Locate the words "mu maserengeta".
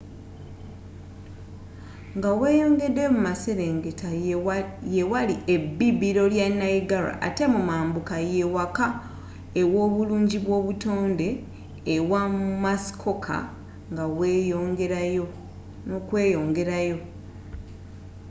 3.15-4.09